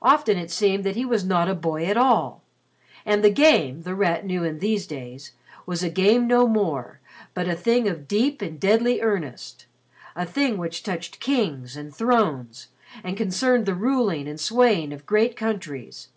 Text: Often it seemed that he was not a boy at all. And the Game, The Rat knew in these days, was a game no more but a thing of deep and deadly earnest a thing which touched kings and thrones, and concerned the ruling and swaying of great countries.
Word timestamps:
Often 0.00 0.38
it 0.38 0.50
seemed 0.50 0.84
that 0.84 0.96
he 0.96 1.04
was 1.04 1.22
not 1.22 1.50
a 1.50 1.54
boy 1.54 1.84
at 1.84 1.98
all. 1.98 2.42
And 3.04 3.22
the 3.22 3.28
Game, 3.28 3.82
The 3.82 3.94
Rat 3.94 4.24
knew 4.24 4.42
in 4.42 4.58
these 4.58 4.86
days, 4.86 5.32
was 5.66 5.82
a 5.82 5.90
game 5.90 6.26
no 6.26 6.48
more 6.48 6.98
but 7.34 7.46
a 7.46 7.54
thing 7.54 7.86
of 7.86 8.08
deep 8.08 8.40
and 8.40 8.58
deadly 8.58 9.02
earnest 9.02 9.66
a 10.16 10.24
thing 10.24 10.56
which 10.56 10.82
touched 10.82 11.20
kings 11.20 11.76
and 11.76 11.94
thrones, 11.94 12.68
and 13.02 13.18
concerned 13.18 13.66
the 13.66 13.74
ruling 13.74 14.26
and 14.28 14.40
swaying 14.40 14.94
of 14.94 15.04
great 15.04 15.36
countries. 15.36 16.08